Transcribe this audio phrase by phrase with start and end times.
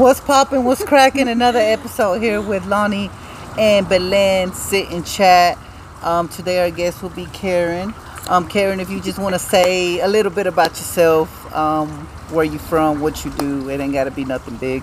[0.00, 0.64] What's popping?
[0.64, 1.28] What's cracking?
[1.28, 3.10] Another episode here with Lonnie
[3.58, 5.58] and Belen sit and chat.
[6.00, 7.92] Um, today our guest will be Karen.
[8.26, 11.90] Um, Karen, if you just want to say a little bit about yourself, um,
[12.30, 14.82] where you from, what you do, it ain't got to be nothing big.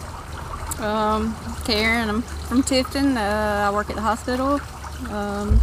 [0.80, 3.18] Um, Karen, I'm from Tifton.
[3.18, 4.62] Uh, I work at the hospital.
[5.10, 5.60] Um,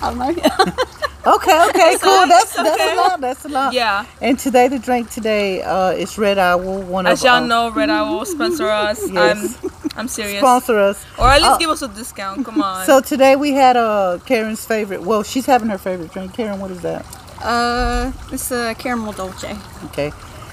[0.00, 0.86] I don't know.
[1.24, 2.26] Okay, okay, cool.
[2.26, 2.92] That's that's okay.
[2.94, 3.20] a lot.
[3.20, 3.72] That's a lot.
[3.72, 4.06] Yeah.
[4.20, 6.82] And today the drink today uh, is Red Owl.
[6.82, 9.08] One As of y'all um, know, Red Owl will sponsor us.
[9.08, 9.58] Yes.
[9.62, 10.38] I'm I'm serious.
[10.40, 11.04] sponsor us.
[11.18, 12.44] Or at least Uh, give us a discount.
[12.44, 12.84] Come on.
[12.86, 15.02] So today we had uh, Karen's favorite.
[15.02, 16.34] Well, she's having her favorite drink.
[16.34, 17.04] Karen, what is that?
[17.42, 19.56] uh, it's a caramel dolce.
[19.86, 20.10] Okay.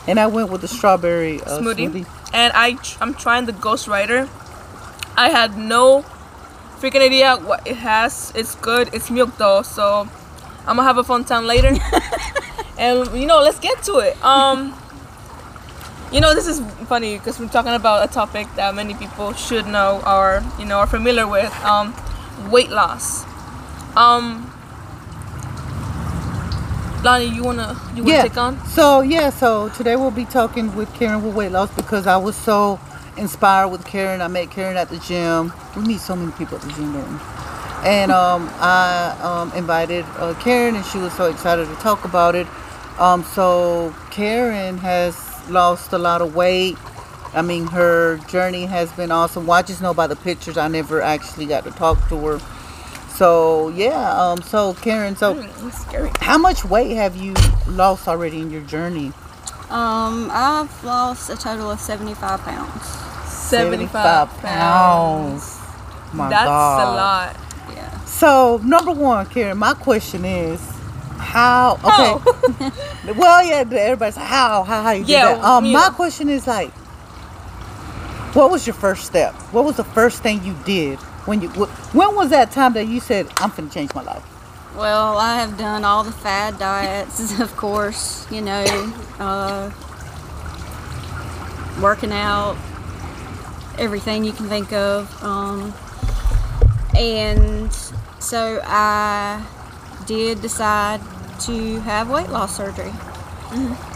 [0.08, 1.90] And I went with the strawberry uh, smoothie.
[1.90, 2.05] smoothie.
[2.34, 4.30] And I tr- I'm trying the Ghost Rider.
[5.18, 6.04] I had no
[6.80, 8.32] freaking idea what it has.
[8.36, 8.90] It's good.
[8.94, 10.08] It's milk though, so
[10.70, 11.70] I'm gonna have a fun time later.
[12.77, 14.23] and you know, let's get to it.
[14.23, 14.74] Um,
[16.12, 19.66] you know, this is funny because we're talking about a topic that many people should
[19.66, 21.52] know or you know are familiar with.
[21.66, 21.96] Um,
[22.52, 23.26] weight loss.
[23.96, 24.46] Um.
[27.04, 28.21] Lonnie, you wanna you wanna Yeah.
[28.24, 28.60] take on?
[28.68, 32.36] So yeah, so today we'll be talking with Karen with weight loss because I was
[32.36, 32.80] so
[33.18, 34.21] inspired with Karen.
[34.21, 35.52] I met Karen at the gym.
[35.76, 37.20] We meet so many people at the gym, don't we?
[37.84, 42.36] And um, I um, invited uh, Karen, and she was so excited to talk about
[42.36, 42.48] it.
[42.99, 45.16] Um, so Karen has
[45.49, 46.77] lost a lot of weight.
[47.34, 49.48] I mean, her journey has been awesome.
[49.48, 50.58] Well, I just know by the pictures.
[50.58, 52.40] I never actually got to talk to her.
[53.10, 56.10] So yeah, um, so Karen, so Mm, it's scary.
[56.20, 57.34] how much weight have you
[57.68, 59.12] lost already in your journey?
[59.70, 62.84] Um, I've lost a total of 75 pounds.
[63.27, 65.59] 75 pounds.
[66.14, 66.81] My That's God.
[66.81, 67.36] a lot.
[68.19, 70.59] So number one, Karen, my question is,
[71.17, 71.75] how?
[71.75, 71.88] Okay.
[71.88, 73.13] Oh.
[73.17, 75.41] well, yeah, everybody's like, how, how, how you do Yeah, that?
[75.45, 75.72] Um, yeah.
[75.72, 76.69] my question is like,
[78.35, 79.34] what was your first step?
[79.53, 81.47] What was the first thing you did when you?
[81.47, 84.75] When was that time that you said, I'm finna change my life?
[84.75, 88.66] Well, I have done all the fad diets, of course, you know,
[89.19, 89.72] uh,
[91.81, 92.58] working out,
[93.78, 95.24] everything you can think of.
[95.24, 95.74] Um,
[96.97, 97.72] and
[98.29, 99.44] so I
[100.06, 101.01] did decide
[101.41, 102.94] to have weight loss surgery.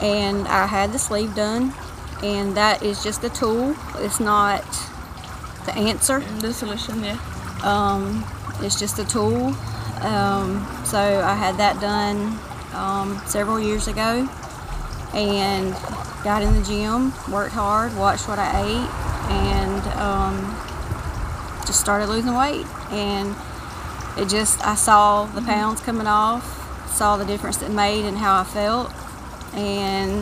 [0.01, 1.71] And I had the sleeve done,
[2.23, 4.63] and that is just a tool, it's not
[5.67, 6.21] the answer.
[6.39, 7.19] The solution, yeah.
[7.61, 8.25] Um,
[8.61, 9.53] it's just a tool.
[10.01, 12.39] Um, so I had that done
[12.73, 14.27] um, several years ago
[15.13, 15.73] and
[16.23, 18.89] got in the gym, worked hard, watched what I ate,
[19.29, 22.65] and um, just started losing weight.
[22.89, 23.35] And
[24.17, 28.39] it just, I saw the pounds coming off, saw the difference it made and how
[28.39, 28.91] I felt,
[29.55, 30.21] and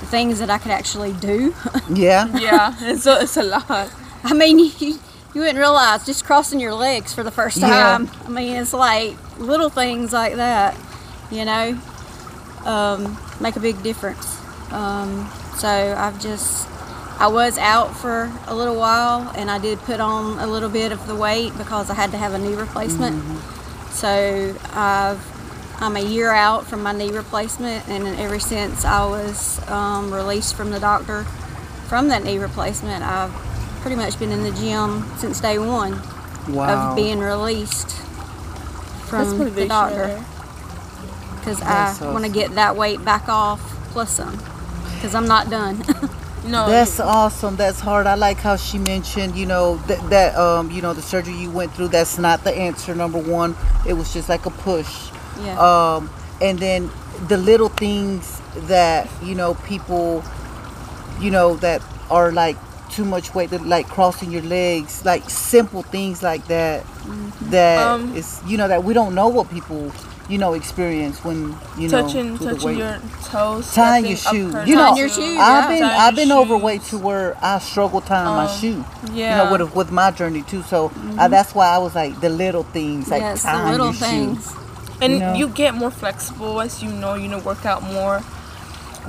[0.00, 1.54] the things that I could actually do.
[1.90, 2.26] Yeah.
[2.38, 3.90] Yeah, it's a, it's a lot.
[4.24, 4.98] I mean, you,
[5.34, 7.70] you wouldn't realize just crossing your legs for the first time.
[7.70, 7.98] Yeah.
[7.98, 8.10] time.
[8.26, 10.76] I mean, it's like little things like that,
[11.30, 11.78] you know,
[12.64, 14.40] um, make a big difference.
[14.72, 16.68] Um, so I've just,
[17.18, 20.92] I was out for a little while and I did put on a little bit
[20.92, 23.22] of the weight because I had to have a knee replacement.
[23.90, 29.66] So I've, I'm a year out from my knee replacement, and ever since I was
[29.70, 31.22] um, released from the doctor
[31.88, 33.30] from that knee replacement, I've
[33.82, 36.00] pretty much been in the gym since day one
[36.48, 36.90] Wow.
[36.90, 37.90] of being released
[39.08, 40.22] from the doctor
[41.38, 42.32] because I That's want to awesome.
[42.32, 43.60] get that weight back off
[43.92, 44.36] plus some
[44.94, 45.82] because I'm not done.
[46.44, 47.56] No, That's awesome.
[47.56, 48.06] That's hard.
[48.06, 51.50] I like how she mentioned, you know, that that um, you know, the surgery you
[51.50, 51.88] went through.
[51.88, 52.94] That's not the answer.
[52.94, 53.56] Number one,
[53.86, 55.10] it was just like a push.
[55.42, 55.58] yeah.
[55.58, 56.10] Um,
[56.42, 56.90] and then
[57.28, 60.22] the little things that you know people,
[61.20, 62.56] you know, that are like
[62.90, 66.84] too much weight, that like crossing your legs, like simple things like that.
[67.50, 69.90] That Um, is, you know, that we don't know what people,
[70.28, 74.34] you know, experience when you know touching touching your toes, Tying I your think I've
[74.34, 74.50] shoe.
[74.52, 75.68] heard You know, Tying your shoe, I've yeah.
[75.68, 76.90] been Tying I've been your overweight shoes.
[76.90, 78.84] to where I struggle tying my Oh, shoe.
[79.12, 80.62] Yeah, You know, with with my journey too.
[80.62, 83.86] So uh, that's why I was like the little things, like yes, the tying little
[83.92, 84.38] your shoe.
[85.02, 85.34] and you know.
[85.34, 88.20] you get more flexible as you know, you know, work out more,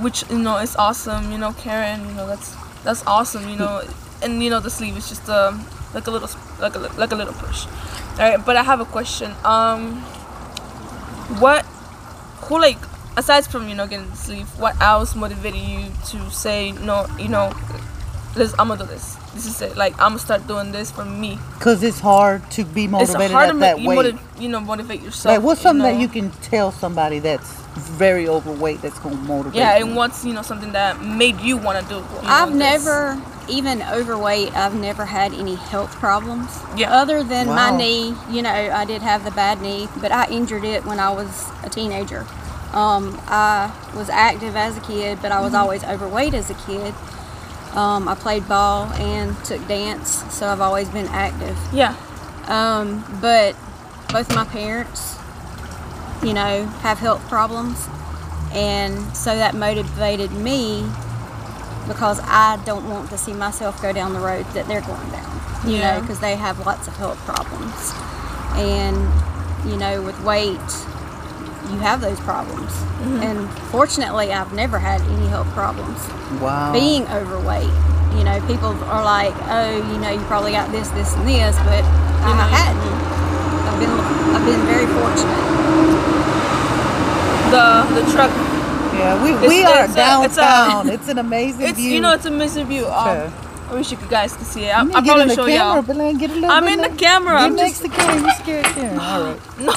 [0.00, 1.32] which you know is awesome.
[1.32, 2.54] You know, Karen, you know that's
[2.84, 3.48] that's awesome.
[3.48, 3.82] You know,
[4.22, 5.64] and you know the sleeve is just um
[5.94, 6.28] like a little
[6.60, 7.66] like a like a little push.
[8.18, 9.32] All right, but I have a question.
[9.44, 10.02] Um,
[11.40, 11.64] what,
[12.46, 12.78] who like
[13.16, 17.06] aside from you know getting the sleeve, what else motivated you to say no?
[17.18, 17.52] You know,
[18.36, 19.16] let's I'm gonna do this.
[19.34, 19.76] This is it.
[19.76, 21.38] Like I'm gonna start doing this for me.
[21.60, 23.96] Cause it's hard to be motivated it's hard at to that ma- you, weight.
[23.96, 25.36] motiv- you know motivate yourself.
[25.36, 25.92] like what's something know?
[25.92, 29.56] that you can tell somebody that's very overweight that's gonna motivate?
[29.56, 29.88] Yeah, them?
[29.88, 31.96] and what's you know something that made you want to do?
[31.96, 33.35] you know, I've this?
[33.46, 36.58] Never even overweight, I've never had any health problems.
[36.76, 36.92] Yeah.
[36.92, 40.64] Other than my knee, you know, I did have the bad knee, but I injured
[40.64, 42.26] it when I was a teenager.
[42.72, 46.94] Um, I was active as a kid, but I was always overweight as a kid.
[47.74, 51.56] Um, I played ball and took dance, so I've always been active.
[51.72, 51.94] Yeah.
[52.48, 53.56] Um, but
[54.12, 55.16] both my parents,
[56.22, 57.88] you know, have health problems,
[58.52, 60.88] and so that motivated me
[61.88, 65.24] because I don't want to see myself go down the road that they're going down.
[65.66, 67.74] You know, because they have lots of health problems,
[68.54, 68.96] and
[69.68, 70.60] you know, with weight,
[71.72, 72.70] you have those problems.
[73.24, 75.98] And fortunately, I've never had any health problems
[76.40, 76.72] Wow.
[76.72, 77.72] being overweight.
[78.16, 81.56] You know, people are like, oh, you know, you probably got this, this, and this,
[81.66, 82.48] but I Mhm.
[82.48, 83.66] hadn't.
[83.66, 83.90] I've been,
[84.36, 85.46] I've been very fortunate.
[87.50, 88.30] The the truck.
[88.98, 90.88] Yeah, we, It's- we are it's a- it's a- downtown.
[90.96, 91.90] It's, an amazing It's view.
[91.90, 92.86] you know it's a amazing view.
[92.86, 93.32] Um,
[93.68, 94.70] I wish you guys could see it.
[94.70, 96.14] I, I'll to get in probably the show camera, y'all.
[96.14, 98.24] Get a little I'm in the camera, Get I'm next just- to Karen.
[98.24, 98.98] You scared Karen.
[98.98, 99.40] All right.
[99.58, 99.72] No,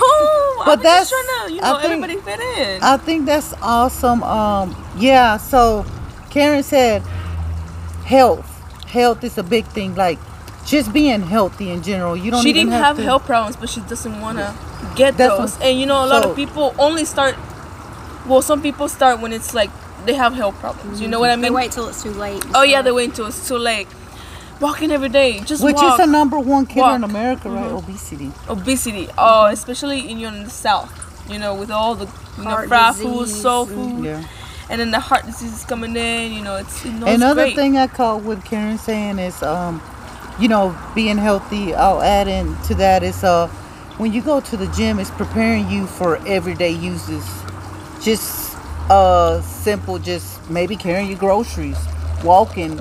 [0.66, 2.83] But I'm that's- just trying to you I know think- everybody fit in.
[2.83, 4.21] I think that's awesome.
[4.24, 5.38] Um, yeah.
[5.38, 5.86] So
[6.30, 7.01] Karen said,
[8.06, 8.45] health.
[8.88, 9.95] Health is a big thing.
[9.95, 10.19] Like
[10.65, 12.15] just being healthy in general.
[12.15, 12.44] You don't.
[12.44, 14.54] she didn't have, have health problems, but she doesn't want to
[14.95, 15.56] get That's those.
[15.56, 17.36] what- and you know, a lot so- of people only start.
[18.27, 19.69] Well, some people start when it's like
[20.06, 21.01] they have health problems.
[21.01, 21.42] You know what I mean?
[21.42, 21.56] They mean?
[21.56, 22.44] wait till it's too late.
[22.54, 23.88] Oh yeah, they wait until it's too late.
[24.60, 25.94] Walking every day, just Which walk.
[26.00, 27.71] is the number one killer in America, right?
[27.71, 27.77] Mhm.
[27.77, 28.31] Obesity.
[28.50, 29.07] obesity.
[29.18, 30.92] Oh, especially in you know, in the south.
[31.31, 32.07] You know, with all the
[32.38, 34.24] you know Heart fried food, disease soul and- food, Yeah.
[34.69, 36.33] and then the heart disease is coming in.
[36.33, 37.56] You know, it's you know, Another great.
[37.56, 39.81] thing I caught with Karen saying is, um,
[40.39, 41.74] you know, being healthy.
[41.74, 43.48] I'll add in to that is, uh,
[43.98, 47.24] when you go to the gym, it's preparing you for everyday uses.
[48.01, 48.56] Just
[48.90, 51.78] uh, simple, just maybe carrying your groceries,
[52.24, 52.80] walking,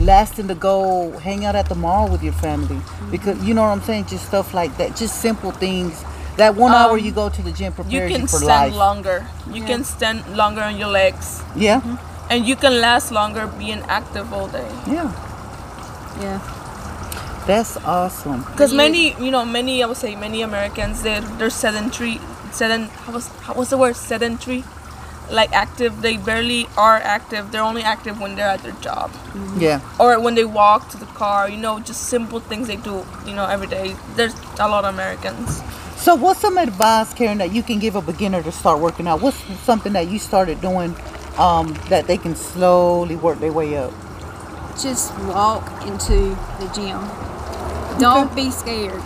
[0.00, 3.70] lasting to go hang out at the mall with your family because you know what
[3.70, 4.06] I'm saying.
[4.06, 4.96] Just stuff like that.
[4.96, 6.04] Just simple things.
[6.36, 8.72] That one hour Um, you go to the gym You prepares you, can for stand
[8.72, 8.74] life.
[8.78, 9.26] longer.
[9.50, 9.66] You Yeah.
[9.68, 11.80] can stand longer on your legs, Yeah,
[12.28, 14.68] and you can last longer being active all day.
[14.86, 15.10] yeah.
[16.20, 16.38] Yeah.
[17.46, 18.42] That's awesome.
[18.50, 22.20] Because many, you know, many I would say many Americans they they're sedentary,
[22.56, 22.88] sedent.
[23.04, 24.64] How was how, what's the word sedentary?
[25.30, 27.50] Like active, they barely are active.
[27.50, 29.10] They're only active when they're at their job
[29.58, 29.80] Yeah.
[29.98, 31.48] or when they walk to the car.
[31.50, 33.04] You know, just simple things they do.
[33.26, 33.96] You know, every day.
[34.14, 35.62] There's a lot of Americans.
[35.96, 39.20] So, what's some advice, Karen, that you can give a beginner to start working out?
[39.20, 40.94] What's something that you started doing
[41.38, 43.92] um, that they can slowly work their way up?
[44.80, 47.00] Just walk into the gym.
[47.98, 49.02] Don't be scared.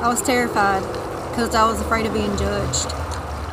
[0.00, 0.82] I was terrified
[1.38, 2.88] because I was afraid of being judged.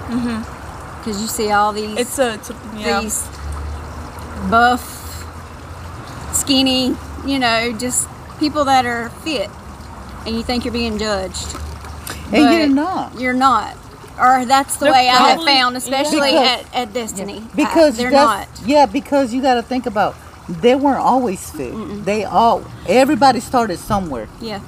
[0.10, 0.98] Mm-hmm.
[1.00, 3.00] Because you see all these It's a, it's a yeah.
[3.02, 3.22] these
[4.50, 4.82] buff,
[6.34, 6.96] skinny,
[7.28, 8.08] you know, just
[8.40, 9.52] people that are fit,
[10.26, 11.56] and you think you're being judged.
[12.34, 13.20] And you're not.
[13.20, 13.78] You're not.
[14.20, 17.44] Or that's the They're way I have found, especially Because- at, at Destiny.
[17.54, 18.68] I- Because they're that's- not.
[18.68, 20.16] Yeah, because you got to think about
[20.50, 21.74] they weren't always fit.
[22.06, 24.28] They all everybody started somewhere.
[24.42, 24.60] Yeah.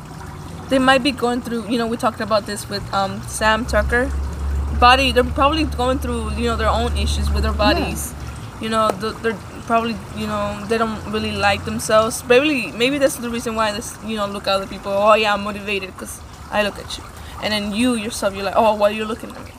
[0.69, 4.11] They might be going through you know we talked about this with um, sam tucker
[4.79, 8.61] body they're probably going through you know their own issues with their bodies yeah.
[8.61, 13.29] you know they're probably you know they don't really like themselves maybe maybe that's the
[13.29, 16.63] reason why this you know look at other people oh yeah i'm motivated because i
[16.63, 17.03] look at you
[17.43, 19.51] and then you yourself you're like oh why are you looking at me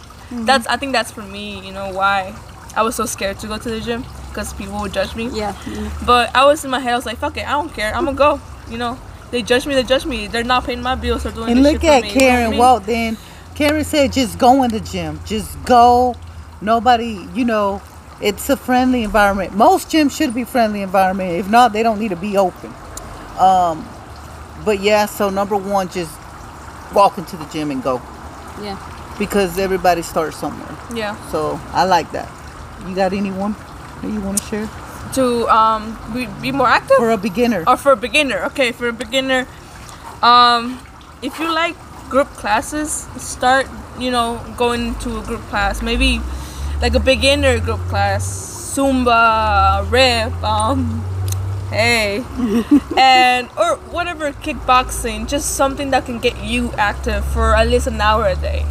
[0.45, 2.35] that's i think that's for me you know why
[2.77, 5.53] i was so scared to go to the gym because people would judge me Yeah.
[5.65, 7.93] mm, but I was in my head, I was like, fuck it, I don't care.
[7.95, 8.41] I'm gonna go.
[8.71, 8.99] You know,
[9.31, 10.27] they judge me, they judge me.
[10.27, 12.09] They're not paying my bills or doing And look shit for at me.
[12.09, 13.17] you know Karen walked in.
[13.55, 15.21] Karen said, "Just go in the gym.
[15.27, 16.15] Just go.
[16.61, 17.81] Nobody, you know,
[18.21, 19.55] it's a friendly environment.
[19.55, 21.33] Most gyms should be friendly environment.
[21.33, 22.73] If not, they don't need to be open.
[23.39, 23.87] Um,
[24.65, 25.07] but yeah.
[25.07, 26.13] So number one, just
[26.95, 28.01] walk into the gym and go
[28.63, 28.77] Yeah.
[29.19, 30.75] because everybody starts somewhere.
[30.95, 31.17] Yeah.
[31.31, 32.29] So I like that.
[32.89, 33.55] You got anyone
[34.03, 34.69] that you want to share
[35.15, 37.65] To um be, be more active for a beginner?
[37.67, 38.45] or for a beginner.
[38.53, 39.47] Okay, for a beginner,
[40.23, 40.79] um,
[41.23, 41.75] if you like
[42.11, 43.67] group classes, start
[43.99, 45.83] you know going to a group class.
[45.83, 46.21] Maybe
[46.83, 48.23] like a beginner group class,
[48.77, 51.03] Zumba, rip, um,
[51.71, 52.23] hey,
[52.99, 55.27] and or whatever kickboxing.
[55.27, 58.67] Just something that can get you active for at least an hour a day.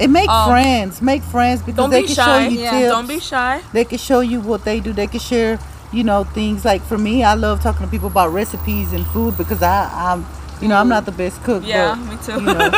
[0.00, 1.02] And make um, friends.
[1.02, 2.44] Make friends because Don't they be can shy.
[2.44, 2.70] show you Yeah.
[2.70, 2.90] tips.
[2.92, 3.60] Don't be shy.
[3.72, 4.92] they can show you what they do.
[4.92, 5.58] They can share,
[5.92, 9.36] you know, things like for me, I love talking to people about recipes and food
[9.36, 10.26] because I, I'm,
[10.60, 11.62] you know, I'm not the best cook.
[11.64, 12.40] Yeah, but, me too.
[12.40, 12.70] You know,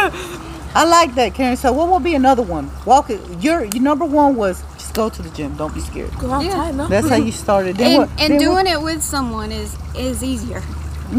[0.76, 1.56] I like that, Karen.
[1.56, 2.70] So what will be another one?
[2.84, 3.20] Walk it.
[3.40, 5.54] Your your number one was just go to the gym.
[5.56, 6.10] Don't be scared.
[6.18, 6.88] Go outside, no?
[6.88, 7.76] That's how you started.
[7.76, 10.60] Then and, what- and then doing what- it with someone is is easier.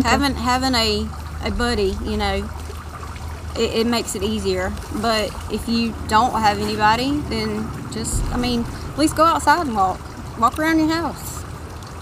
[0.04, 1.08] Having having a
[1.46, 2.50] a buddy, you know,
[3.56, 4.74] it, it makes it easier.
[5.02, 9.76] But if you don't have anybody, then just I mean, at least go outside and
[9.76, 10.00] walk,
[10.38, 11.35] walk around your house.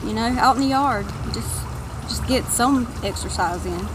[0.05, 1.05] You know, out in the yard.
[1.33, 1.61] Just
[2.03, 3.87] just get some exercise in.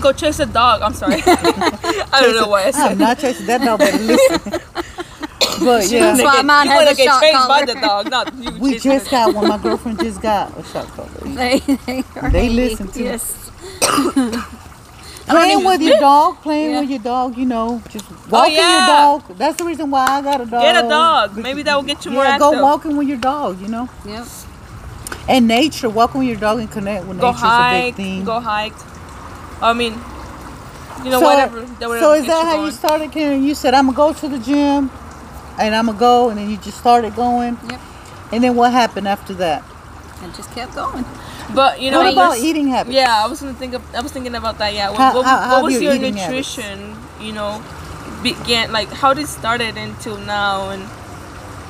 [0.00, 0.82] Go chase a dog.
[0.82, 1.22] I'm sorry.
[1.26, 4.40] I don't know why I I'm said not chasing that dog, but listen.
[5.64, 8.10] but yeah, That's why mine you has wanna a get shot chased by the dog,
[8.10, 8.58] not you.
[8.60, 9.48] we just got one.
[9.48, 11.08] My girlfriend just got a shot collar.
[11.24, 12.54] They they, are They handy.
[12.54, 13.50] listen to yes.
[15.26, 16.80] Playing with your dog, playing Yeah.
[16.80, 18.78] with your dog, you know, just oh, walking yeah.
[18.78, 19.38] your dog.
[19.38, 20.62] That's the reason why I got a dog.
[20.62, 21.36] Get a dog.
[21.36, 22.40] Maybe that will get you more yeah, active.
[22.58, 23.88] go walking with your dog, you know.
[24.04, 24.26] Yep.
[25.28, 27.96] And nature, walking with your dog and connect with Go nature's a hike.
[27.96, 28.24] big thing.
[28.24, 28.72] Go hike.
[29.62, 29.92] I mean,
[31.04, 31.60] you know, so, whatever.
[31.62, 32.66] whatever so is gets that how going.
[32.66, 33.42] you started, Karen?
[33.44, 34.90] You said I'm gonna go to the gym,
[35.58, 37.58] and I'm gonna go, and then you just started going.
[37.70, 37.80] Yep.
[38.32, 39.62] And then what happened after that?
[40.22, 41.04] I just kept going.
[41.54, 42.94] But you know, what about there's- eating habits?
[42.94, 43.82] Yeah, I was gonna think of.
[43.94, 44.72] I was thinking about that.
[44.74, 44.90] Yeah.
[44.90, 46.56] What, How- what, how- what how was your your eating habits?
[46.56, 46.96] nutrition?
[47.20, 47.62] You know,
[48.22, 50.82] began like how did it started until now, and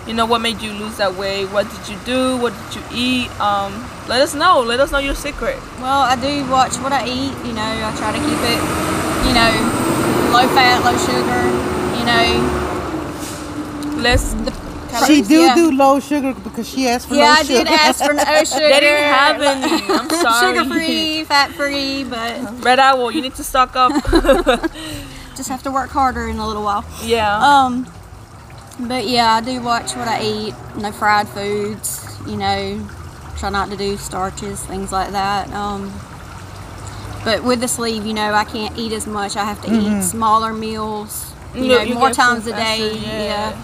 [0.06, 1.46] you know what made you lose that weight?
[1.46, 2.36] What did you do?
[2.38, 3.30] What did you eat?
[3.40, 3.72] Um,
[4.08, 4.60] let us know.
[4.60, 5.56] Let us know your secret.
[5.78, 7.34] Well, I do watch what I eat.
[7.46, 8.60] You know, I try to keep it,
[9.26, 9.52] you know,
[10.32, 11.44] low fat, low sugar.
[11.98, 14.32] You know, Let's.
[14.34, 14.52] the
[15.06, 15.54] She do yeah.
[15.54, 17.52] do low sugar because she asked for no sugar.
[17.52, 18.68] Yeah, I did ask for no sugar.
[18.72, 19.82] They didn't have any.
[19.92, 20.56] I'm sorry.
[20.58, 23.92] Sugar free, fat free, but Red Owl, you need to stock up.
[25.36, 26.84] just have to work harder in a little while.
[27.04, 27.38] yeah.
[27.38, 27.86] Um,
[28.88, 30.54] but yeah, I do watch what I eat.
[30.76, 32.06] No fried foods.
[32.26, 32.88] You know,
[33.38, 35.50] try not to do starches, things like that.
[35.52, 35.92] Um,
[37.24, 39.36] but with the sleeve, you know, I can't eat as much.
[39.36, 41.32] I have to eat smaller meals.
[41.54, 42.98] You No, know, you more times a faster, day.
[43.26, 43.62] yeah.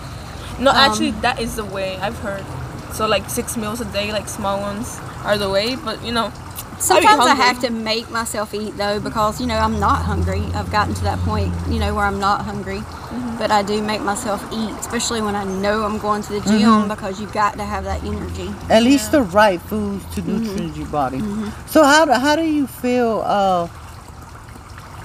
[0.58, 2.44] No, Um, actually, that is the way I've heard.
[2.92, 5.76] So like six meals a day, like small ones, are the way.
[5.76, 6.32] But you know,
[6.78, 10.42] Sometimes I have to make myself eat though because you know I'm not hungry.
[10.54, 12.78] I've gotten to that point, you know, where I'm not hungry.
[12.78, 13.38] Mm-hmm.
[13.38, 16.56] But I do make myself eat, especially when I know I'm going to the gym
[16.56, 16.88] Mm-hmm.
[16.88, 18.50] because you've got to have that energy.
[18.68, 21.20] At least the right foods to nutrient your body.
[21.66, 23.68] So how do, how do you feel uh,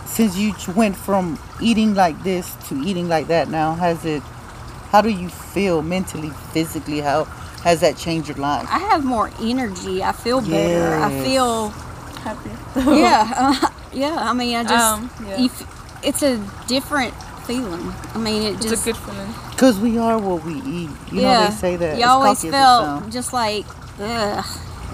[0.06, 3.75] since you went from eating like this to eating like that now?
[3.75, 4.24] Has it?
[4.92, 7.00] How do you feel mentally, physically?
[7.00, 7.28] How
[7.63, 8.68] has that changed your life?
[8.70, 10.03] I have more energy.
[10.03, 10.96] I feel better.
[10.96, 12.50] I feel happy.
[13.00, 14.18] yeah, uh, yeah.
[14.20, 15.38] I mean, I just Um, yeah.
[15.38, 16.38] you f- it's a
[16.68, 17.13] different
[17.46, 17.94] feeling.
[18.13, 19.34] I mean, it It's just a good feeling.
[19.51, 20.89] Because we are what we eat.
[21.12, 21.41] You yeah.
[21.41, 21.98] know they say that.
[21.98, 23.65] You as always cocky as it felt just like
[24.00, 24.46] ugh,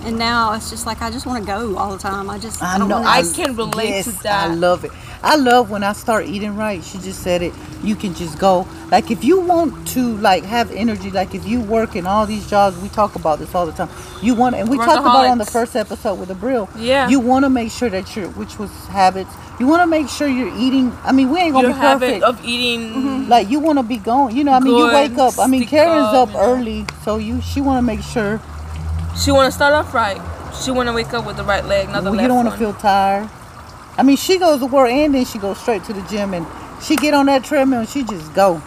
[0.04, 2.30] and now it's just like I just want to go all the time.
[2.30, 2.98] I just I, I don't know.
[3.02, 4.50] wanna I can relate yes, to that.
[4.50, 4.92] I love it.
[5.24, 6.84] I love when I start eating right.
[6.84, 7.54] She just said it.
[7.84, 8.68] You can just go.
[8.92, 12.50] Like if you want to like have energy, like if you work in all these
[12.50, 13.90] jobs, we talk about this all the time.
[14.22, 16.70] You want, and we talked about it on the first episode with the Brill.
[16.78, 17.10] Yeah.
[17.10, 19.32] You want to make sure that you're, which was habits.
[19.60, 20.92] You want to make sure you're eating.
[21.04, 22.24] I mean, we ain't gonna Your be habit perfect.
[22.24, 22.90] of eating.
[22.94, 23.30] Mm-hmm.
[23.30, 24.36] like you want to be going.
[24.38, 25.38] You know, I mean, you wake up.
[25.40, 28.40] I mean, Karen's up, up early, so you she want to make sure
[29.24, 30.22] She want to start off right.
[30.64, 32.46] She want to wake up with the right leg, not the Well, left you don't
[32.46, 33.30] want to feel tired.
[33.98, 36.46] I mean, she goes to work and then she goes straight to the gym and
[36.84, 38.62] she get on that treadmill and she just go.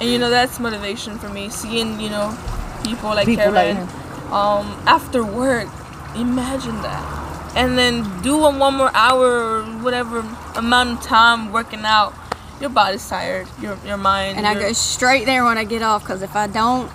[0.00, 1.48] And you know that's motivation for me.
[1.48, 2.36] Seeing you know
[2.84, 4.32] people like People Karen, him.
[4.32, 5.68] um, after work.
[6.14, 10.20] Imagine that, and then do a one more hour or whatever
[10.54, 12.14] amount of time working out.
[12.60, 13.46] Your body's tired.
[13.60, 14.38] Your your mind.
[14.38, 16.90] and I go straight there when I get off because if I don't,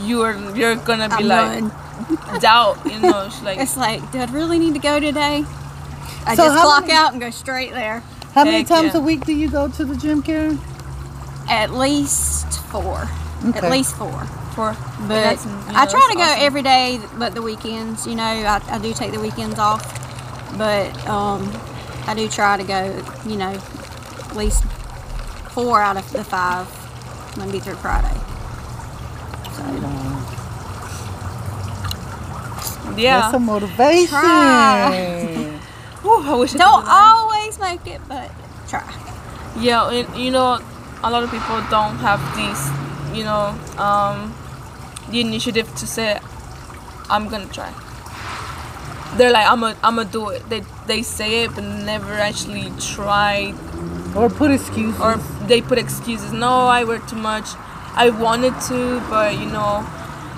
[0.00, 2.40] You're you're gonna be I'm like done.
[2.40, 2.78] doubt.
[2.86, 5.44] You know, she's like It's like, do I really need to go today?
[6.26, 8.02] I So just clock many- out and go straight there.
[8.34, 9.00] How many Heck times yeah.
[9.00, 10.60] a week do you go to the gym, Karen?
[11.48, 13.08] At least four.
[13.46, 13.58] Okay.
[13.58, 14.26] At least four.
[14.54, 14.76] for.
[15.02, 18.14] But that's, you know, I try that's to go every day, but the weekends, you
[18.16, 19.82] know, I, I do take the weekends off.
[20.58, 21.50] But um,
[22.06, 24.64] I do try to go, you know, at least
[25.52, 26.66] four out of the five,
[27.36, 28.14] Monday through Friday.
[32.96, 33.20] Yeah.
[33.20, 35.44] That's a motivation.
[36.28, 36.34] Try.
[36.34, 38.30] Whew, I wish I Don't always make it, but
[38.68, 38.84] try.
[39.58, 40.60] Yeah, and you know,
[41.02, 42.62] a lot of people don't have these,
[43.16, 44.34] you know, um,
[45.10, 46.20] the initiative to say,
[47.10, 47.72] "I'm gonna try."
[49.16, 52.72] They're like, "I'm a, I'm gonna do it." They they say it, but never actually
[52.78, 53.54] try,
[54.14, 55.00] Or put excuses.
[55.00, 55.16] or
[55.46, 56.32] they put excuses.
[56.32, 57.48] No, I work too much.
[57.96, 59.84] I wanted to, but you know,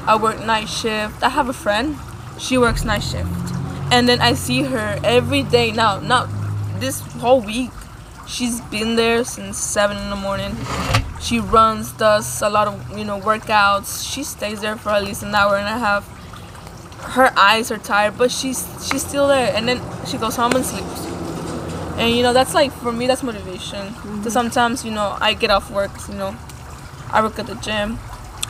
[0.07, 1.23] I work night shift.
[1.23, 1.97] I have a friend,
[2.39, 3.53] she works night shift,
[3.91, 6.01] and then I see her every day now.
[6.01, 6.29] Not
[6.79, 7.71] this whole week.
[8.27, 10.57] She's been there since seven in the morning,
[11.21, 14.11] she runs, does a lot of you know workouts.
[14.11, 16.09] She stays there for at least an hour and a half.
[17.15, 19.55] Her eyes are tired, but she's she's still there.
[19.55, 21.07] And then she goes home and sleeps.
[21.99, 23.95] And you know that's like for me that's motivation.
[24.23, 26.35] So sometimes you know I get off work, you know,
[27.13, 27.99] I work at the gym,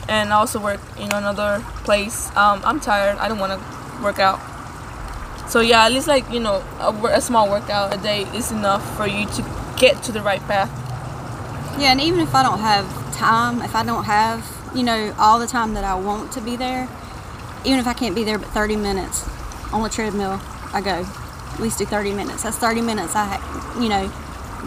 [0.07, 2.29] and I also work you know another place.
[2.37, 3.17] Um, I'm tired.
[3.17, 4.39] I don't want to work out.
[5.51, 8.83] So yeah, at least like you know a, a small workout a day is enough
[8.95, 9.41] for you to
[9.77, 10.69] get to the right path.
[11.77, 15.39] Yeah, and even if I don't have time, if I don't have, you know, all
[15.39, 16.87] the time that I want to be there,
[17.65, 19.27] even if I can't be there but 30 minutes
[19.73, 20.39] on the treadmill,
[20.73, 21.05] I go.
[21.53, 22.43] At least do 30 minutes.
[22.43, 23.35] That's 30 minutes I,
[23.81, 24.09] you know,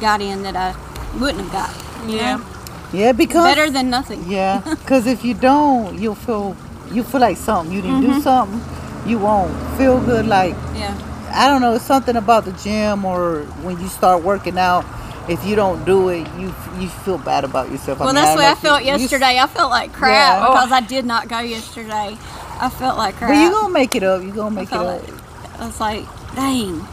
[0.00, 0.74] got in that I
[1.18, 2.08] wouldn't have got.
[2.10, 2.36] Yeah.
[2.36, 2.44] know?
[2.92, 4.22] Yeah, because Better than nothing.
[4.30, 6.54] Yeah, because if you don't, you'll feel
[6.92, 7.74] you feel like something.
[7.74, 8.12] You didn't Mm-hmm.
[8.18, 8.60] do something,
[9.06, 10.26] you won't feel good.
[10.26, 10.94] Like Yeah.
[11.32, 14.84] I don't know, it's something about the gym or when you start working out.
[15.28, 17.98] If you don't do it, you you feel bad about yourself.
[17.98, 19.38] Well, mean, that's don't what know I if you- felt you yesterday.
[19.40, 20.46] I felt like crap Yeah.
[20.46, 22.16] because I did not go yesterday.
[22.60, 23.30] I felt like crap.
[23.30, 24.22] But you gonna make it up.
[24.22, 24.84] You gonna make it up.
[24.86, 26.04] like, I was like,
[26.36, 26.86] dang.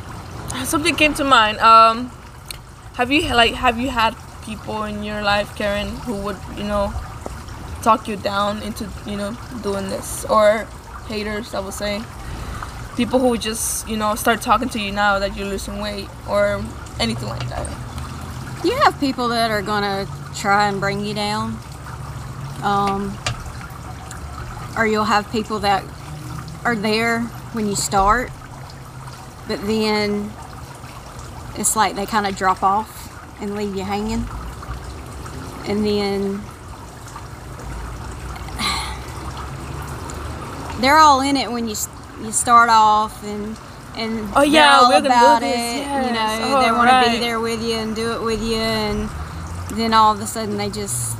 [0.63, 1.59] Something came to mind.
[1.59, 2.11] Um,
[2.95, 4.15] have you like have you had
[4.45, 6.93] people in your life, Karen, who would you know
[7.83, 10.67] talk you down into you know doing this, or
[11.07, 11.53] haters?
[11.53, 12.01] I would say
[12.95, 16.63] people who just you know start talking to you now that you're losing weight or
[16.99, 17.67] anything like that.
[18.63, 21.57] You have people that are gonna try and bring you down.
[22.63, 23.17] Um,
[24.77, 25.83] or you'll have people that
[26.63, 27.21] are there
[27.53, 28.31] when you start,
[29.47, 30.31] but then
[31.55, 34.25] it's like they kind of drop off and leave you hanging.
[35.67, 36.41] And then
[40.81, 41.75] they're all in it when you
[42.21, 43.57] you start off and
[43.95, 45.47] and Oh, yeah, all we're gonna do about it.
[45.47, 46.39] You yes.
[46.39, 49.09] know, they Oh, want to be there with you and do it with you, and
[49.77, 51.15] then all of a sudden they just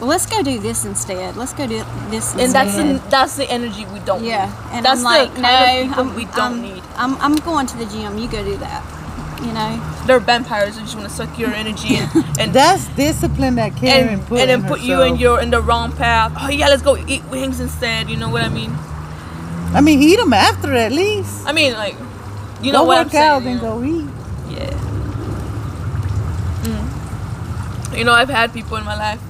[0.00, 1.36] well, let's go do this instead.
[1.36, 2.40] Let's go do this instead.
[2.40, 4.76] And that's the that's the energy we don't yeah, need.
[4.76, 6.82] and that's I'm like, no, I'm, we don't I'm, need.
[6.96, 8.16] I'm I'm going to the gym.
[8.18, 8.82] You go do that.
[9.42, 9.80] You know.
[10.10, 14.14] They're vampires who just want to suck your energy and and That's discipline that Karen
[14.14, 16.32] and, put and then put you in your in the wrong path.
[16.36, 18.10] Oh yeah, let's go eat wings instead.
[18.10, 18.72] You know what I mean?
[19.72, 21.46] I mean, eat them after at least.
[21.46, 21.94] I mean like,
[22.60, 23.24] you know go what work I'm saying?
[23.24, 23.60] out, you know?
[23.60, 24.10] go eat.
[24.50, 24.70] Yeah.
[26.66, 27.98] Mm.
[27.98, 29.22] You know, I've had people in my life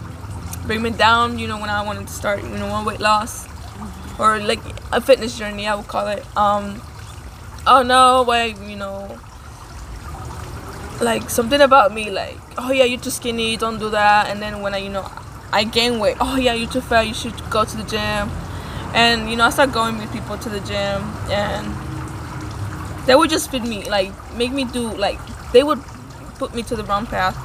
[0.65, 1.39] bring me down.
[1.39, 3.47] You know, when I wanted to start, you know, one weight loss
[4.19, 4.61] or like
[4.93, 6.25] a fitness journey, I would call it.
[6.39, 6.81] Um,
[7.67, 9.21] oh no, wait, you know,
[11.01, 14.29] like something about me, like, oh yeah, you're too skinny, don't do that.
[14.29, 15.11] And then when I, you know,
[15.53, 18.31] I gain weight, oh yeah, you're too fat, you should go to the gym.
[18.95, 23.51] And you know, I start going with people to the gym, and they would just
[23.51, 25.19] fit me, like make me do like
[25.53, 25.81] they would
[26.39, 27.37] put me to the wrong path.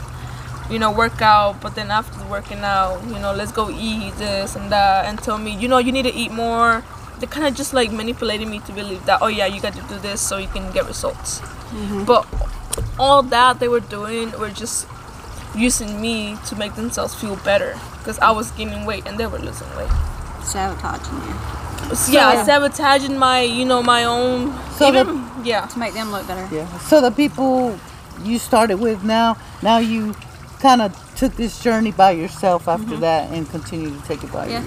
[0.67, 4.55] You know, work out, but then after working out, you know, let's go eat this
[4.55, 6.83] and that, and tell me, you know, you need to eat more.
[7.19, 9.81] They kind of just like manipulating me to believe that, oh yeah, you got to
[9.81, 11.39] do this so you can get results.
[11.39, 12.05] Mm-hmm.
[12.05, 12.25] But
[12.99, 14.87] all that they were doing were just
[15.55, 19.39] using me to make themselves feel better because I was gaining weight and they were
[19.39, 19.89] losing weight.
[20.43, 24.53] sabotaging you So, yeah, So- sabotaging my, you know, my own.
[24.77, 25.65] So the- yeah.
[25.65, 26.47] to make them look better.
[26.51, 26.65] Yeah.
[26.79, 27.79] So the people
[28.23, 30.15] you started with now, now you
[30.61, 33.01] kind of took this journey by yourself after mm-hmm.
[33.01, 34.61] that and continue to take it by Yeah.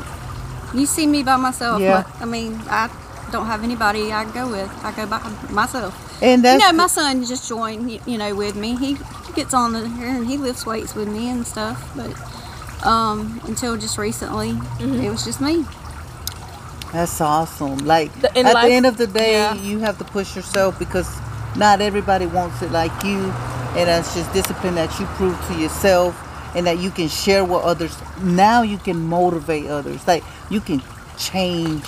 [0.74, 0.80] you.
[0.80, 1.80] You see me by myself.
[1.80, 2.02] Yeah.
[2.02, 2.88] but, I mean, I
[3.30, 4.70] don't have anybody I go with.
[4.84, 5.18] I go by
[5.50, 5.94] myself.
[6.22, 7.90] And that's you know, my son just joined.
[7.90, 8.76] You, you know, with me.
[8.76, 8.96] He
[9.34, 11.92] gets on the here and he lifts weights with me and stuff.
[11.96, 15.00] But um, until just recently, Mm-hmm.
[15.04, 15.64] it was just me.
[16.92, 17.78] That's awesome.
[17.78, 19.54] Like The- at life- the end of the day, yeah.
[19.54, 21.08] you have to push yourself because
[21.56, 23.18] not everybody wants it like you,
[23.76, 26.16] and that's just discipline that you prove to yourself,
[26.56, 27.96] and that you can share with others.
[28.22, 30.06] Now you can motivate others.
[30.06, 30.82] Like you can
[31.18, 31.84] change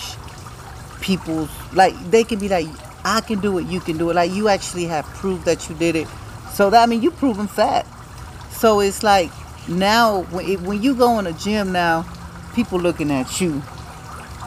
[1.00, 1.50] people's.
[1.74, 2.66] Like they can be like,
[3.04, 3.66] I can do it.
[3.66, 4.14] You can do it.
[4.14, 6.08] Like you actually have proof that you did it.
[6.52, 7.86] So that I mean, you proven fat.
[8.50, 9.30] So it's like
[9.68, 12.06] now when it, when you go in a gym now,
[12.54, 13.62] people looking at you.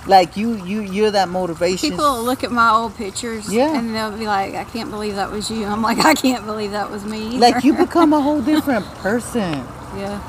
[0.05, 1.91] Like you, you, you're that motivation.
[1.91, 3.77] People look at my old pictures Yeah.
[3.77, 6.71] and they'll be like, "I can't believe that was you." I'm like, "I can't believe
[6.71, 9.65] that was me." either." like you become a whole different person.
[9.95, 10.19] Yeah.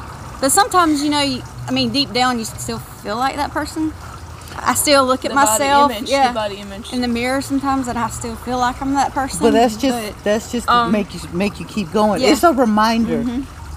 [0.40, 3.92] But sometimes, you know, you, I mean, deep down, you still feel like that person.
[4.56, 6.92] I still look at The myself, body image, yeah, the body image.
[6.92, 9.40] in the mirror sometimes, and I still feel like I'm that person.
[9.40, 12.20] But that's just but- that's just to Um, make you make you keep going.
[12.20, 12.28] Yeah.
[12.28, 12.32] Mm-hmm.
[12.34, 13.24] It's a reminder.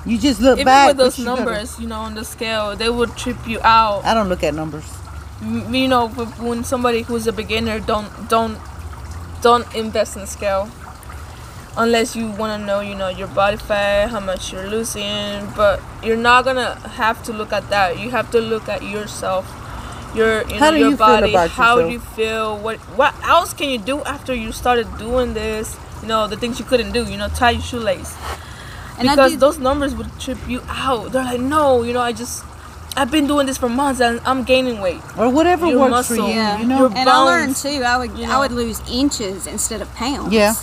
[0.06, 0.88] You just look Even back.
[0.90, 4.06] with those you gotta- numbers, you know, on the scale, they would trip you out.
[4.06, 4.86] I don't look at numbers.
[5.42, 6.08] M- You know,
[6.40, 8.58] when somebody who's a beginner don't don't
[9.42, 10.70] don't invest in scale.
[11.80, 15.46] unless you want to know, you know, your body fat, how much you're losing.
[15.56, 18.00] But you're not gonna have to look at that.
[18.00, 19.46] You have to look at yourself.
[20.17, 21.30] Your, you How know, do your you feel body.
[21.32, 22.58] about how do you feel?
[22.58, 25.77] What what else can you do after you started doing this?
[26.01, 27.06] You know, the things you couldn't do.
[27.06, 28.15] You know, tie your shoelace
[28.97, 31.12] And because do- those numbers would trip you out.
[31.12, 32.43] They're like, no, you know, I just.
[32.97, 35.01] I've been doing this for months and I'm gaining weight.
[35.19, 36.30] or whatever Your works for muscle.
[36.30, 36.34] you.
[36.34, 36.77] Yeah, You know.
[36.89, 37.84] Your and I learned too.
[37.86, 40.34] I would you I would lose inches instead of pounds.
[40.34, 40.56] Yeah.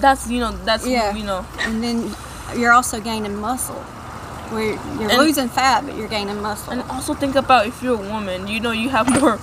[0.00, 1.14] That's you know that's Yeah.
[1.14, 1.96] you know and then
[2.56, 3.76] you're also gaining muscle.
[4.50, 4.62] Where
[5.00, 6.72] you're And- losing fat, but you're gaining muscle.
[6.72, 9.38] And also think about if you're a woman, you know, you have more,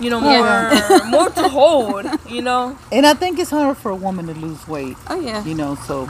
[0.00, 0.80] you know, Yeah.
[0.88, 4.34] more, more to hold, you know, And I think it's harder for a woman to
[4.34, 4.96] lose weight.
[5.10, 5.74] oh yeah, You know.
[5.86, 6.08] So,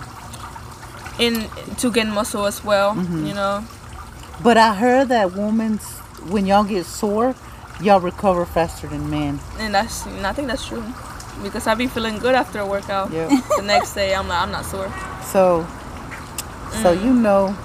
[1.18, 1.46] in
[1.78, 3.26] to gain muscle as well, Mm-hmm.
[3.26, 3.64] you know.
[4.42, 5.82] but I heard that women's
[6.30, 7.34] when y'all get sore,
[7.80, 9.40] y'all recover faster than men.
[9.58, 10.84] And that's, and I think that's true,
[11.42, 13.12] because I be feeling good after a workout.
[13.12, 13.30] Yep.
[13.56, 14.92] The next day, I'm like, I'm not sore.
[15.32, 15.66] So,
[16.82, 17.04] so Mm.
[17.04, 17.56] you know,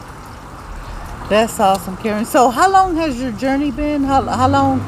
[1.31, 2.25] that's awesome, Karen.
[2.25, 4.03] So, how long has your journey been?
[4.03, 4.79] How how long?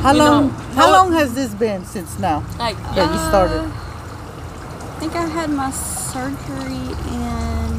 [0.00, 0.46] How You long?
[0.48, 3.60] know, how long has this been since now Like, that you started?
[3.60, 3.70] Uh,
[4.80, 7.70] I think I had my surgery in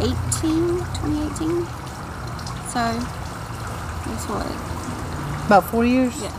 [0.00, 1.66] 18, 2018.
[2.68, 2.80] So
[4.06, 5.46] that's what.
[5.46, 6.14] About four years.
[6.22, 6.30] Yeah.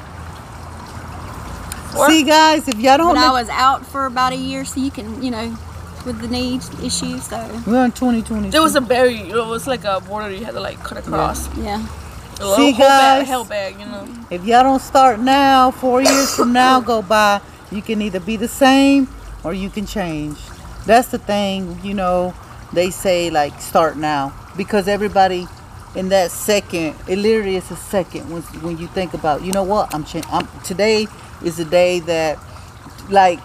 [1.91, 2.09] Four?
[2.09, 4.91] See, guys, if y'all don't, But I was out for about a year, so you
[4.91, 5.57] can, you know,
[6.05, 7.17] with the knee issue.
[7.19, 7.37] So
[7.67, 8.49] we're in 2020.
[8.49, 9.37] there was a barrier.
[9.37, 11.47] it was like a border you had to like cut across.
[11.57, 11.85] yeah,
[12.39, 13.27] A See, guys?
[13.27, 14.07] hell bag, you know.
[14.29, 18.35] If y'all don't start now, four years from now go by, you can either be
[18.37, 19.07] the same
[19.43, 20.37] or you can change.
[20.85, 22.33] That's the thing, you know.
[22.73, 25.45] They say like start now because everybody
[25.93, 29.63] in that second, it literally is a second when when you think about, you know
[29.63, 30.31] what, I'm changing.
[30.31, 31.07] I'm today
[31.43, 32.39] is the day that
[33.09, 33.39] like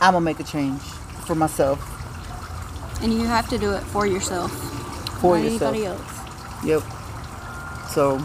[0.00, 0.80] I'm gonna make a change
[1.26, 1.78] for myself,
[3.02, 4.50] and you have to do it for yourself,
[5.20, 5.74] for not yourself.
[5.74, 6.64] anybody else.
[6.64, 6.82] Yep.
[7.90, 8.18] So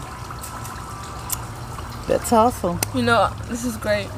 [2.06, 2.80] that's awesome.
[2.94, 4.08] You know, this is great.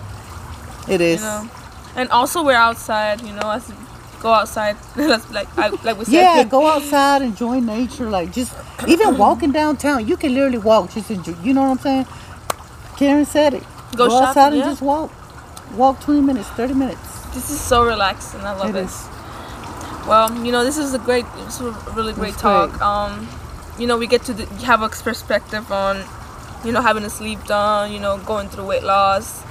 [0.89, 1.21] It is.
[1.21, 1.49] you know.
[1.97, 3.73] And also we're outside, you know, as
[4.21, 4.77] go outside.
[4.97, 6.13] Let's like I, like we said.
[6.13, 8.09] Yeah, go outside, and enjoy nature.
[8.09, 8.55] Like just
[8.87, 10.93] even walking downtown, you can literally walk.
[10.93, 11.35] Just enjoy.
[11.43, 12.07] You know what I'm saying?
[12.97, 13.65] Karen said it.
[13.97, 14.65] Go shopping, outside and yeah.
[14.69, 15.11] just walk.
[15.77, 17.21] Walk 20 minutes, 30 minutes.
[17.35, 18.41] This is so relaxing.
[18.41, 18.85] I love It it.
[18.85, 19.09] is.
[20.11, 22.71] Well, you know, this is a great, this is a really great It's talk.
[22.71, 22.83] great.
[22.83, 23.29] Um,
[23.79, 26.03] you know, we get to th- have a perspective on,
[26.65, 27.93] you know, having a sleeve done.
[27.93, 29.43] You know, going through weight loss.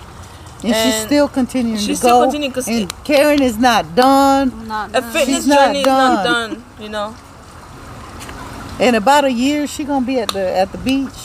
[0.62, 2.24] And, she's still continuing she's to still go.
[2.26, 4.52] continuing 'cause and it- Karen is not done.
[4.52, 4.90] I'm not.
[4.94, 6.50] A fitness She's not journey is not done.
[6.50, 6.64] done.
[6.82, 7.16] You know.
[8.80, 11.20] In about a year, she gonna be at the at the beach,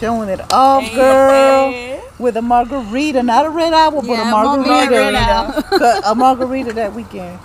[0.00, 2.00] showing it off, Hey, girl, hey.
[2.20, 4.90] with a margarita, not a red apple, Yeah, but a it a margarita.
[4.90, 5.62] red apple.
[5.80, 7.38] Cut- a margarita that weekend.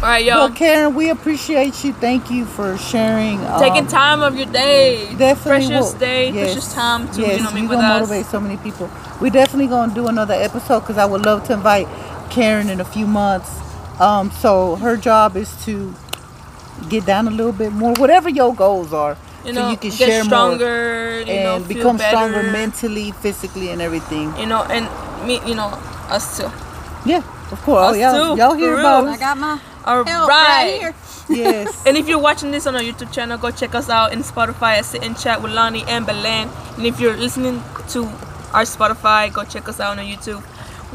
[0.00, 0.36] All right, y'all.
[0.36, 1.92] Well, Karen, we appreciate you.
[1.92, 3.44] Thank you for sharing.
[3.46, 5.98] um, Taking time of your day, Definitely precious will.
[5.98, 6.54] day, Yes.
[6.54, 8.00] precious time to yes, you know meet we with gonna us.
[8.00, 8.88] motivate so many people.
[9.20, 11.88] We're definitely gonna do another episode because I would love to invite
[12.30, 13.50] Karen in a few months.
[14.00, 15.94] Um, so her job is to
[16.88, 19.90] get down a little bit more, whatever your goals are, You so know, you can
[19.90, 21.20] get share more stronger.
[21.20, 24.36] You and feel become stronger mentally, physically, and everything.
[24.36, 24.88] You know, and
[25.26, 25.68] meet you know
[26.08, 26.50] us too.
[27.04, 27.86] Yeah, of course.
[27.86, 29.08] Oh, Us y'all, too, y'all hear for about real.
[29.08, 29.58] I got my
[29.88, 30.70] All help right.
[30.72, 30.94] right here.
[31.30, 31.84] Yes.
[31.86, 34.78] And if you're watching this on our YouTube channel, go check us out in Spotify
[34.78, 36.48] at Sit and Chat with Lonnie and Belen.
[36.78, 38.04] And if you're listening to
[38.54, 40.42] our Spotify, go check us out on our YouTube.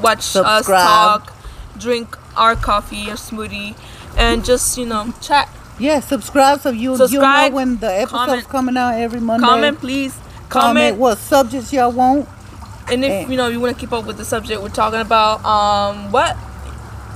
[0.02, 1.32] Watch us talk,
[1.78, 3.76] drink our coffee or smoothie,
[4.18, 5.48] and just you know chat.
[5.78, 8.50] yeah, subscribe so you you'll know when the episode's comment.
[8.50, 9.46] coming out every Monday.
[9.46, 10.14] Comment, please.
[10.50, 10.98] comment Comment.
[10.98, 12.28] what subjects y'all want.
[12.92, 13.28] And if Eh.
[13.30, 16.36] you know you want to keep up with the subject we're talking about, um, what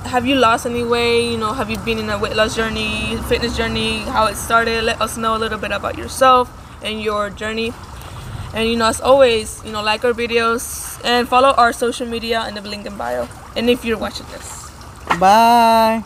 [0.08, 1.32] have you lost any weight?
[1.32, 4.84] You know, have you been in a weight loss journey, fitness journey, how it started?
[4.84, 6.50] Let us know a little bit about yourself
[6.84, 7.74] and your journey.
[8.54, 12.48] And you know, as always, you know, like our videos and follow our social media
[12.48, 13.28] in the link in bio.
[13.56, 14.72] And if you're watching this.
[15.20, 16.04] Bye.